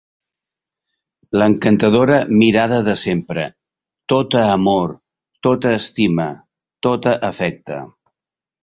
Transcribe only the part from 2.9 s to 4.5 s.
sempre, tota